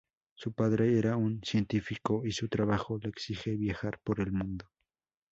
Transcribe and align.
Su 0.33 0.51
padre 0.53 0.97
era 0.97 1.15
un 1.15 1.43
científico 1.43 2.25
y 2.25 2.31
su 2.31 2.49
trabajo 2.49 2.97
le 2.97 3.09
exigió 3.09 3.55
viajar 3.55 3.99
por 4.03 4.19
el 4.19 4.31
mundo. 4.31 4.65